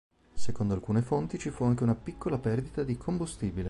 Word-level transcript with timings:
Secondo 0.33 0.73
alcune 0.73 1.03
fonti 1.03 1.37
ci 1.37 1.51
fu 1.51 1.63
anche 1.63 1.83
una 1.83 1.93
piccola 1.93 2.39
perdita 2.39 2.81
di 2.81 2.97
combustibile. 2.97 3.59